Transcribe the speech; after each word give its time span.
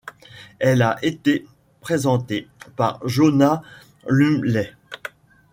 Elle 0.57 0.81
a 0.81 0.97
été 1.03 1.45
présentée 1.79 2.47
par 2.75 3.07
Joanna 3.07 3.61
Lumley. 4.09 4.73